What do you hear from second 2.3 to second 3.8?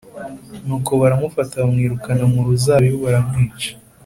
mu ruzabibu baramwica